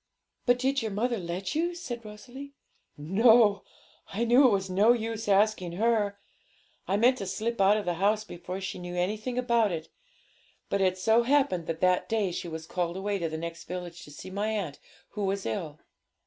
[0.47, 2.55] 'But did your mother let you?' said Rosalie.
[2.97, 3.63] 'No;
[4.07, 6.17] I knew it was no use asking her.
[6.87, 9.89] I meant to slip out of the house before she knew anything about it;
[10.69, 14.03] but it so happened that that day she was called away to the next village
[14.05, 14.79] to see my aunt,
[15.09, 15.77] who was ill.'